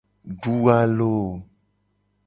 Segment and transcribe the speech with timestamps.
[0.41, 1.13] Du alo.